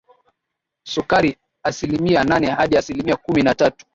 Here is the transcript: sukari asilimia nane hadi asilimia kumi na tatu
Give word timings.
sukari 0.83 1.37
asilimia 1.63 2.23
nane 2.23 2.47
hadi 2.47 2.77
asilimia 2.77 3.15
kumi 3.15 3.43
na 3.43 3.55
tatu 3.55 3.85